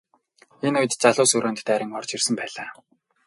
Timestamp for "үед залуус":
0.81-1.31